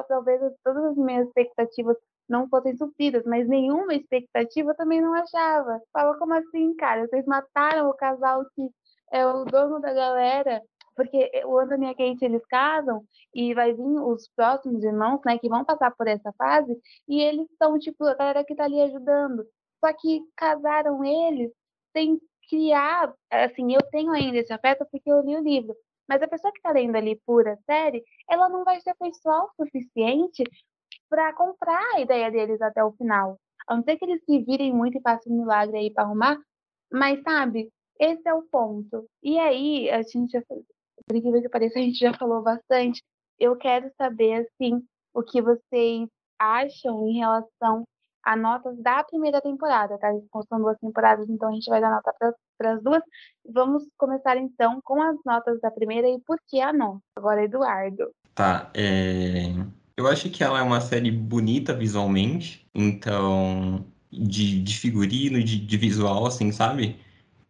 [0.08, 1.96] talvez todas as minhas expectativas
[2.28, 5.80] não fossem supridas, mas nenhuma expectativa eu também não achava.
[5.92, 7.06] Fala, como assim, cara?
[7.06, 8.68] Vocês mataram o casal que
[9.12, 10.62] é o dono da galera
[10.98, 15.38] porque o Anthony e a Kate eles casam e vai vir os próximos irmãos, né,
[15.38, 16.76] que vão passar por essa fase
[17.08, 19.46] e eles são tipo a galera que tá ali ajudando.
[19.78, 21.52] Só que casaram eles
[21.96, 25.76] sem criar, assim, eu tenho ainda esse afeto porque eu li o livro,
[26.08, 29.64] mas a pessoa que está lendo ali pura série, ela não vai ser pessoal o
[29.64, 30.42] suficiente
[31.08, 33.38] para comprar a ideia deles até o final.
[33.66, 36.38] A não ser que eles se virem muito e façam um milagre aí para arrumar,
[36.90, 39.06] mas sabe, esse é o ponto.
[39.22, 43.02] E aí, a gente já, por incrível que pareça, a gente já falou bastante.
[43.38, 44.82] Eu quero saber, assim,
[45.14, 47.84] o que vocês acham em relação
[48.22, 50.08] a notas da primeira temporada, tá?
[50.48, 52.14] São duas temporadas, então a gente vai dar nota
[52.58, 53.02] para as duas.
[53.44, 57.00] Vamos começar então com as notas da primeira e por que a nota.
[57.16, 58.10] Agora, Eduardo.
[58.34, 59.77] Tá, é...
[59.98, 65.76] eu acho que ela é uma série bonita visualmente, então, de, de figurino, de, de
[65.76, 66.96] visual, assim, sabe?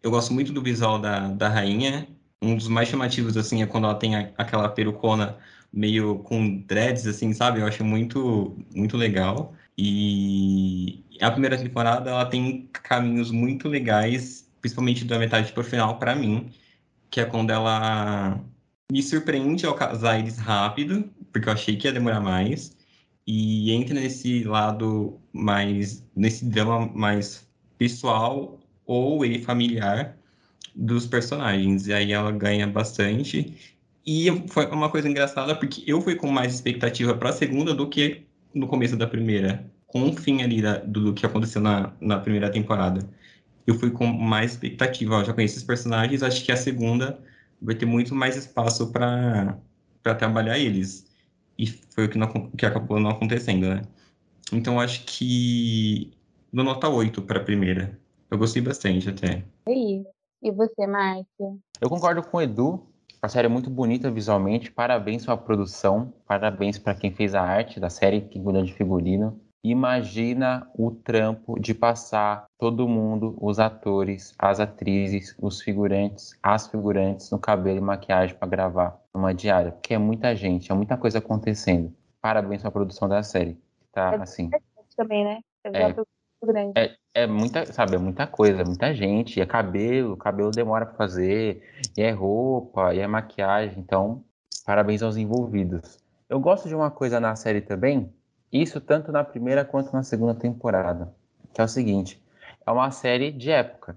[0.02, 2.08] Eu gosto muito do visual da, da rainha.
[2.40, 5.36] Um dos mais chamativos, assim, é quando ela tem a, aquela perucona
[5.70, 7.60] meio com dreads, assim, sabe?
[7.60, 9.54] Eu acho muito, muito legal.
[9.76, 15.98] E a primeira temporada ela tem caminhos muito legais, principalmente da metade para o final
[15.98, 16.50] para mim,
[17.10, 18.40] que é quando ela
[18.90, 22.76] me surpreende ao casar eles rápido, porque eu achei que ia demorar mais,
[23.26, 27.46] e entra nesse lado mais nesse drama mais
[27.76, 30.16] pessoal ou e familiar
[30.74, 31.86] dos personagens.
[31.86, 33.54] E aí ela ganha bastante.
[34.06, 37.86] E foi uma coisa engraçada porque eu fui com mais expectativa para a segunda do
[37.88, 38.22] que
[38.54, 42.50] no começo da primeira, com o fim ali da, do, que aconteceu na, na primeira
[42.50, 43.08] temporada.
[43.66, 47.18] Eu fui com mais expectativa, já conheço os personagens, acho que a segunda
[47.60, 49.58] vai ter muito mais espaço para
[50.02, 51.07] trabalhar eles.
[51.58, 53.82] E foi o que, não, que acabou não acontecendo, né?
[54.52, 56.12] Então acho que
[56.52, 57.98] dou nota 8 para a primeira.
[58.30, 59.44] Eu gostei bastante até.
[59.68, 60.04] E,
[60.42, 61.56] e você, Márcia?
[61.80, 62.86] Eu concordo com o Edu.
[63.20, 64.70] A série é muito bonita visualmente.
[64.70, 66.12] Parabéns pela produção.
[66.26, 69.40] Parabéns para quem fez a arte da série, que cuidou de figurino.
[69.62, 77.30] Imagina o trampo de passar todo mundo, os atores, as atrizes, os figurantes, as figurantes
[77.30, 81.18] no cabelo e maquiagem para gravar uma diária, porque é muita gente, é muita coisa
[81.18, 81.92] acontecendo.
[82.20, 83.58] Parabéns pela produção da série.
[83.92, 84.50] Tá É assim.
[84.96, 85.40] Também, né?
[85.64, 85.94] É.
[86.76, 90.86] É, é muita, sabe, é muita coisa, é muita gente, e é cabelo, cabelo demora
[90.86, 91.62] para fazer,
[91.96, 94.24] e é roupa, e é maquiagem, então,
[94.64, 95.98] parabéns aos envolvidos.
[96.28, 98.12] Eu gosto de uma coisa na série também,
[98.52, 101.12] isso tanto na primeira quanto na segunda temporada,
[101.52, 102.22] que é o seguinte,
[102.66, 103.96] é uma série de época,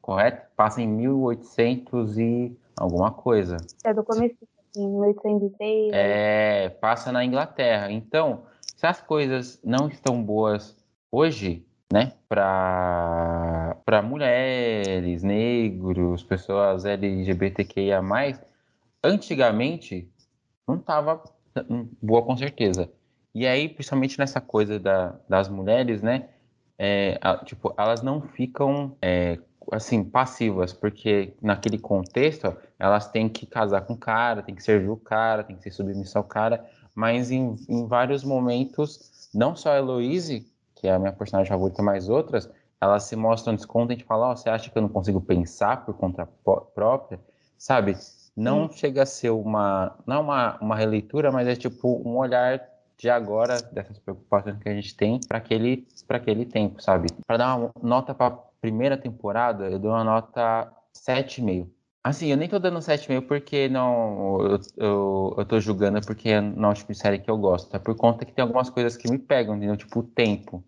[0.00, 0.46] correto?
[0.56, 3.56] Passa em 1800 e alguma coisa.
[3.84, 5.90] É do começo, assim, 1803.
[5.92, 7.90] É, passa na Inglaterra.
[7.90, 8.42] Então,
[8.76, 10.76] se as coisas não estão boas
[11.10, 18.02] hoje, né, para para mulheres, negros, pessoas LGBTQIA+,
[19.02, 20.10] antigamente
[20.66, 21.22] não estava
[22.02, 22.90] boa com certeza.
[23.34, 26.28] E aí, principalmente nessa coisa da, das mulheres, né,
[26.78, 29.38] é, tipo, elas não ficam é,
[29.72, 34.88] assim passivas, porque naquele contexto elas têm que casar com o cara, têm que servir
[34.90, 39.72] o cara, têm que ser submissa ao cara, mas em, em vários momentos, não só
[39.72, 42.48] a Heloise, que é a minha personagem favorita, mas outras,
[42.80, 45.94] elas se mostram descontentes e falam, ó, você acha que eu não consigo pensar por
[45.94, 47.20] conta pró- própria?
[47.56, 47.96] Sabe?
[48.36, 52.60] Não chega a ser uma, não uma, uma releitura, mas é tipo um olhar
[52.98, 57.08] de agora, dessas preocupações que a gente tem para aquele, para aquele tempo, sabe?
[57.26, 58.30] Para dar uma nota para
[58.60, 61.68] primeira temporada, eu dou uma nota 7,5.
[62.02, 64.38] Assim, eu nem tô dando 7,5 porque não.
[64.40, 67.74] Eu, eu, eu tô julgando porque não é o tipo de série que eu gosto.
[67.74, 69.76] É por conta que tem algumas coisas que me pegam, entendeu?
[69.76, 70.62] Tipo, o tempo.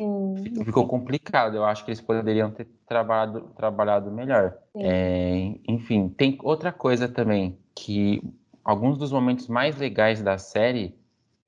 [0.00, 1.56] Sim, Ficou complicado.
[1.56, 4.56] Eu acho que eles poderiam ter trabalhado, trabalhado melhor.
[4.76, 8.22] É, enfim, tem outra coisa também, que
[8.64, 10.94] alguns dos momentos mais legais da série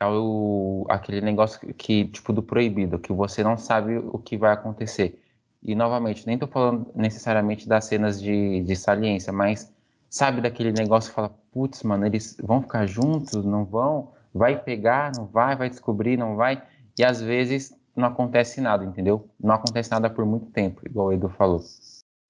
[0.00, 4.52] é o, aquele negócio que, tipo, do proibido, que você não sabe o que vai
[4.52, 5.22] acontecer.
[5.62, 9.70] E, novamente, nem tô falando necessariamente das cenas de, de saliência, mas
[10.08, 14.12] sabe daquele negócio que fala, putz, mano, eles vão ficar juntos, não vão?
[14.32, 15.54] Vai pegar, não vai?
[15.54, 16.62] Vai descobrir, não vai?
[16.98, 19.28] E às vezes não acontece nada, entendeu?
[19.38, 21.60] Não acontece nada por muito tempo, igual o Edu falou.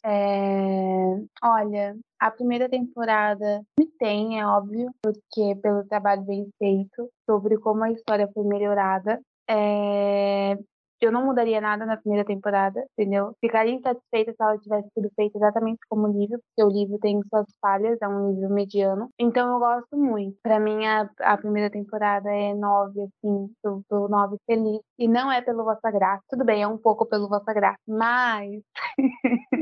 [0.05, 7.59] É, olha, a primeira temporada me tem, é óbvio, porque pelo trabalho bem feito, sobre
[7.59, 9.21] como a história foi melhorada.
[9.49, 10.57] É,
[11.01, 13.35] eu não mudaria nada na primeira temporada, entendeu?
[13.41, 17.21] Ficaria insatisfeita se ela tivesse sido feita exatamente como o livro, porque o livro tem
[17.29, 19.09] suas falhas, é um livro mediano.
[19.19, 20.37] Então eu gosto muito.
[20.43, 23.51] Pra mim, a, a primeira temporada é nove, assim,
[23.89, 24.81] tô nove feliz.
[24.99, 26.23] E não é pelo Vossa Graça.
[26.29, 28.63] Tudo bem, é um pouco pelo Vossa Graça, mas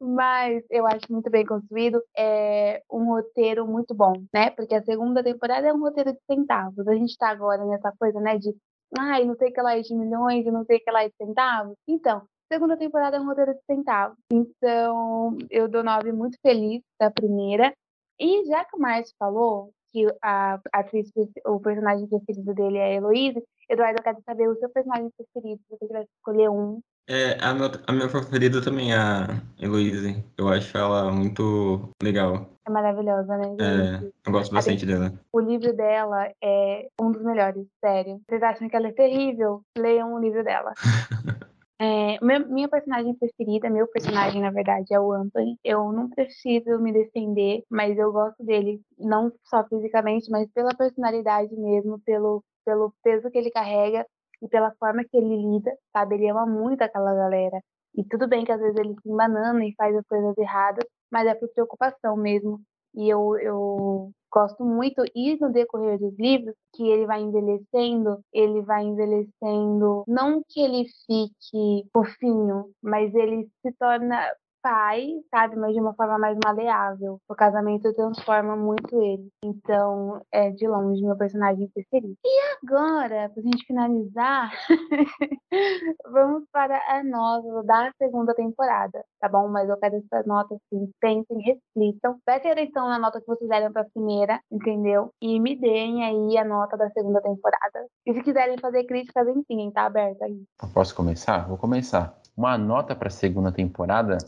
[0.00, 2.02] mas eu acho muito bem construído.
[2.16, 4.50] É um roteiro muito bom, né?
[4.50, 6.86] Porque a segunda temporada é um roteiro de centavos.
[6.86, 8.38] A gente tá agora nessa coisa, né?
[8.38, 8.54] De
[8.98, 11.14] ai, não sei que lá é de milhões e não sei que lá é de
[11.16, 11.76] centavos.
[11.88, 14.16] Então, segunda temporada é um roteiro de centavos.
[14.32, 17.72] Então, eu dou nove muito feliz da primeira.
[18.18, 21.10] E já que o Márcio falou que a atriz,
[21.46, 25.60] o personagem preferido dele é a Heloísa, Eduardo, eu quero saber o seu personagem preferido,
[25.62, 26.80] se você tivesse escolher um.
[27.08, 29.28] É, a, meu, a minha preferida também é a
[29.60, 30.24] Heloise.
[30.36, 32.50] Eu acho ela muito legal.
[32.66, 33.56] É maravilhosa, né?
[33.60, 35.12] É, eu gosto bastante dela.
[35.32, 38.20] O livro dela é um dos melhores, sério.
[38.28, 39.62] Vocês acham que ela é terrível?
[39.78, 40.72] Leiam o livro dela.
[41.78, 42.16] É,
[42.48, 45.58] minha personagem preferida, meu personagem, na verdade, é o Anthony.
[45.62, 51.54] Eu não preciso me defender, mas eu gosto dele, não só fisicamente, mas pela personalidade
[51.54, 54.06] mesmo, pelo, pelo peso que ele carrega
[54.42, 56.16] e pela forma que ele lida, sabe?
[56.16, 57.60] Ele ama muito aquela galera.
[57.94, 61.26] E tudo bem que às vezes ele se embanana e faz as coisas erradas, mas
[61.26, 62.60] é por preocupação mesmo.
[62.94, 68.62] E eu, eu gosto muito, e no decorrer dos livros, que ele vai envelhecendo, ele
[68.62, 74.18] vai envelhecendo, não que ele fique fofinho, mas ele se torna
[74.66, 77.20] pai, sabe, mas de uma forma mais maleável.
[77.28, 79.28] O casamento transforma muito ele.
[79.44, 82.16] Então, é de longe meu personagem preferido.
[82.24, 84.50] E agora, pra gente finalizar,
[86.10, 89.46] vamos para a nota da segunda temporada, tá bom?
[89.46, 93.72] Mas eu quero essa nota assim, pensem, reflitam, prestem atenção na nota que vocês deram
[93.72, 95.12] pra primeira, entendeu?
[95.22, 97.86] E me deem aí a nota da segunda temporada.
[98.04, 100.42] E se quiserem fazer críticas, enfim, tá aberto aí.
[100.74, 101.46] Posso começar?
[101.46, 102.18] Vou começar.
[102.36, 104.18] Uma nota para a segunda temporada.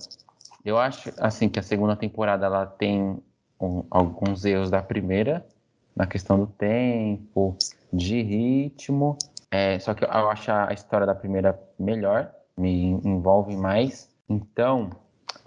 [0.64, 3.18] Eu acho assim que a segunda temporada ela tem
[3.60, 5.46] um- alguns erros da primeira
[5.94, 7.56] na questão do tempo,
[7.92, 9.16] de ritmo
[9.50, 14.14] É, só que eu acho a história da primeira melhor, me envolve mais.
[14.28, 14.90] Então,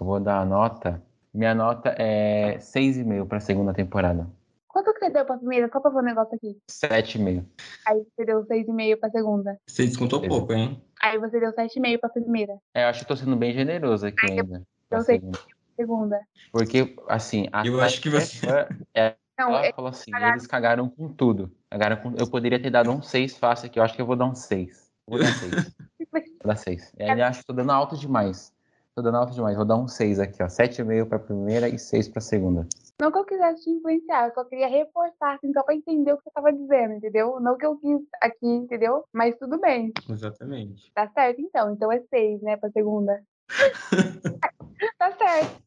[0.00, 1.00] eu vou dar a nota.
[1.32, 4.26] Minha nota é 6,5 para a segunda temporada.
[4.66, 5.68] Quanto que você deu pra primeira?
[5.72, 6.58] Só pra ver um negócio aqui.
[6.68, 7.44] 7,5.
[7.86, 9.56] Aí você deu 6,5 pra segunda.
[9.68, 10.82] Você descontou pouco, hein?
[11.00, 12.54] Aí você deu 7,5 pra primeira.
[12.74, 14.62] É, eu acho que tô sendo bem generoso aqui ainda.
[14.92, 15.18] Pra Eu sei.
[15.18, 15.38] segunda.
[15.74, 16.20] Segunda.
[16.52, 18.46] Porque, assim, a Eu acho que você-
[18.94, 20.32] é, Não, ela é- falou assim, cagaram.
[20.34, 21.50] eles cagaram com tudo.
[21.70, 24.14] Cagaram com- Eu poderia ter dado um 6 fácil aqui, eu acho que eu vou
[24.16, 24.92] dar um 6.
[25.08, 25.74] Vou dar 6.
[26.10, 26.92] vou dar 6.
[26.98, 28.52] E aí eu acho que tô dando alto demais.
[28.94, 29.56] Tô dando alto demais.
[29.56, 30.48] Vou dar um 6 aqui, ó.
[30.48, 32.66] 7,5 pra primeira e 6 pra segunda.
[33.00, 36.18] não que eu quisesse te influenciar, eu só queria reforçar, assim, só pra entender o
[36.18, 37.40] que você tava dizendo, entendeu?
[37.40, 39.04] Não que eu quis aqui, entendeu?
[39.12, 39.92] Mas tudo bem.
[40.08, 40.92] Exatamente.
[40.94, 41.72] Tá certo, então.
[41.72, 43.24] Então é 6, né, pra segunda.
[45.02, 45.62] tá certo.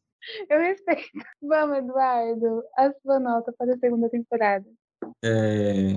[0.48, 1.02] Eu respeito.
[1.42, 2.62] Vamos, Eduardo.
[2.76, 4.66] A sua nota para a segunda temporada.
[5.22, 5.92] É,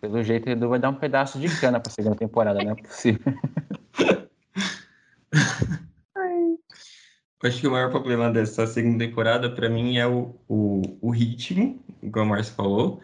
[0.00, 2.74] Pelo jeito, o Edu vai dar um pedaço de cana pra segunda temporada, não é
[2.74, 3.20] possível.
[6.16, 6.56] Ai,
[7.42, 11.10] Eu acho que o maior problema dessa segunda temporada, pra mim, é o, o, o
[11.10, 13.00] ritmo, igual o Márcio falou,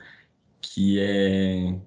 [0.61, 1.79] que é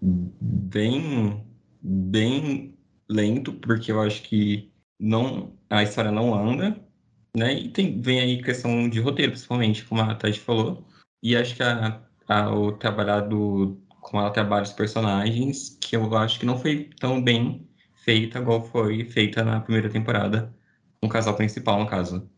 [0.00, 1.46] bem,
[1.80, 2.76] bem
[3.08, 6.87] lento, porque eu acho que não, a história não anda,
[7.36, 7.54] né?
[7.54, 10.84] E tem, vem aí questão de roteiro, principalmente, como a Tati falou.
[11.22, 16.38] E acho que a, a, o trabalhado, como ela trabalha os personagens, que eu acho
[16.40, 17.68] que não foi tão bem
[18.04, 20.54] feita igual foi feita na primeira temporada
[21.00, 22.28] com o casal principal, no caso.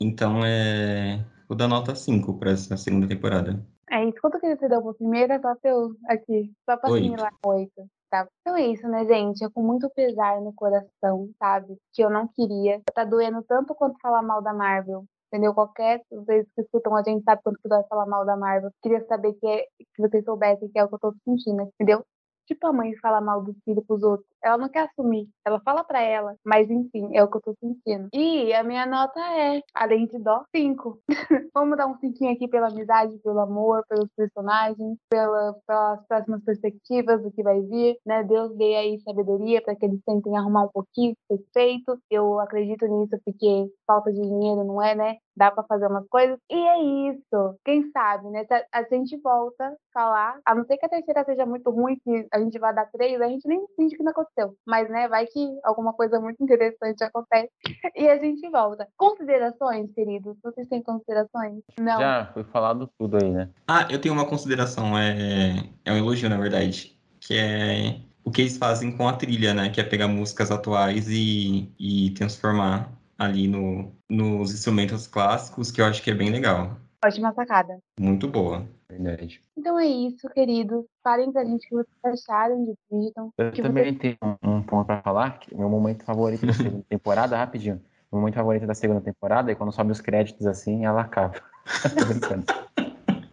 [0.00, 1.24] Então, é...
[1.48, 3.64] Vou dar nota 5 para essa segunda temporada.
[3.90, 4.20] É isso.
[4.20, 5.40] Quanto que você deu pra primeira?
[5.40, 6.52] Só pra eu aqui.
[6.64, 6.86] Só Oito.
[6.86, 7.32] assimilar.
[7.46, 7.90] Oito.
[8.10, 8.26] Tá.
[8.40, 9.44] Então é isso, né, gente?
[9.44, 11.76] É com muito pesar no coração, sabe?
[11.92, 12.80] Que eu não queria.
[12.94, 15.04] Tá doendo tanto quanto falar mal da Marvel.
[15.28, 15.52] Entendeu?
[15.54, 18.70] Qualquer vocês que escutam a gente sabe quanto que dói falar mal da Marvel.
[18.82, 22.04] Queria saber que, é, que vocês soubessem que é o que eu tô sentindo, entendeu?
[22.46, 24.26] Tipo a mãe fala mal do filho pros outros.
[24.42, 25.28] Ela não quer assumir.
[25.44, 26.34] Ela fala pra ela.
[26.44, 28.08] Mas enfim, é o que eu tô sentindo.
[28.12, 31.00] E a minha nota é, além de dó, 5.
[31.54, 37.22] Vamos dar um cinquinho aqui pela amizade, pelo amor, pelos personagens, pela, pelas próximas perspectivas
[37.22, 38.22] do que vai vir, né?
[38.22, 41.98] Deus dê aí sabedoria para que eles tentem arrumar um pouquinho de feito.
[42.10, 45.16] Eu acredito nisso porque falta de dinheiro não é, né?
[45.36, 46.38] Dá para fazer umas coisas.
[46.50, 47.58] E é isso.
[47.64, 48.44] Quem sabe, né?
[48.44, 51.70] Se a, a gente volta a falar, a não ser que a terceira seja muito
[51.70, 54.54] ruim, que a gente vai dar três, a gente nem finge que não aconteceu.
[54.66, 57.50] Mas, né, vai que alguma coisa muito interessante acontece
[57.94, 58.88] e a gente volta.
[58.96, 60.36] Considerações, queridos?
[60.42, 61.62] Vocês têm considerações?
[61.78, 62.00] Não.
[62.00, 63.50] Já foi falado tudo aí, né?
[63.68, 68.42] Ah, eu tenho uma consideração, é, é um elogio, na verdade, que é o que
[68.42, 69.68] eles fazem com a trilha, né?
[69.70, 75.86] Que é pegar músicas atuais e, e transformar ali no, nos instrumentos clássicos, que eu
[75.86, 76.76] acho que é bem legal.
[77.04, 77.78] Ótima sacada.
[77.98, 78.66] Muito boa.
[78.88, 79.42] Verdade.
[79.56, 80.84] Então é isso, queridos.
[81.02, 83.30] Falem pra gente o que vocês acharam de Bridgerton.
[83.36, 86.84] Eu que também tenho um, um ponto pra falar, que meu momento favorito da segunda
[86.88, 87.80] temporada, rapidinho.
[88.12, 91.34] Meu momento favorito da segunda temporada é quando sobe os créditos assim ela acaba.
[91.98, 92.44] Tô brincando.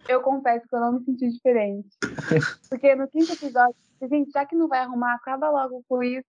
[0.09, 1.89] Eu confesso que eu não me senti diferente.
[2.69, 3.75] Porque no quinto episódio,
[4.07, 6.25] gente, já que não vai arrumar, acaba logo com isso,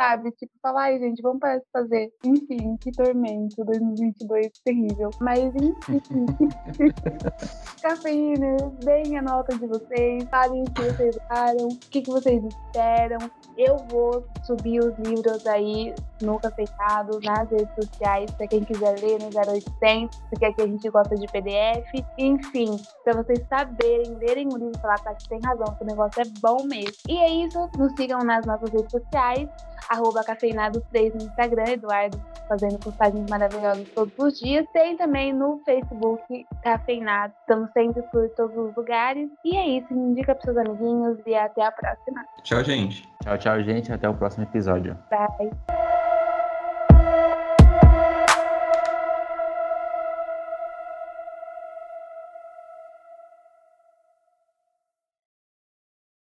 [0.00, 0.30] sabe?
[0.32, 2.12] Tipo, falar, ai, gente, vamos parar de fazer.
[2.24, 5.10] Enfim, que tormento, 2022, terrível.
[5.20, 6.00] Mas, enfim.
[7.82, 12.42] Cafeína, deem a nota de vocês, falem o que vocês acharam, o que, que vocês
[12.44, 13.18] esperam.
[13.56, 19.18] Eu vou subir os livros aí no Cafeinados, nas redes sociais, pra quem quiser ler
[19.20, 22.04] no 0800, porque aqui a gente gosta de PDF.
[22.18, 25.86] Enfim, pra vocês saberem, lerem o livro e falar, tá, que tem razão, que o
[25.86, 26.94] negócio é bom mesmo.
[27.08, 29.48] E é isso, nos sigam nas nossas redes sociais,
[29.88, 34.66] arroba cafeinados3 no Instagram, Eduardo fazendo postagens maravilhosas todos os dias.
[34.72, 39.28] Tem também no Facebook Cafeinados, estamos sempre por todos os lugares.
[39.44, 42.24] E é isso, indica pros seus amiguinhos e até a próxima.
[42.42, 43.08] Tchau, gente.
[43.22, 43.92] Tchau, tchau, gente.
[43.92, 44.96] Até o próximo episódio.
[45.10, 45.93] Bye!